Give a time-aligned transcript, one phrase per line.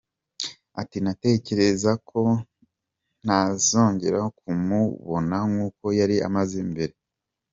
[0.81, 2.21] Ati “Natekerezaga ko
[3.23, 6.93] ntazongera kumubona nk’uko yari amaze mbere.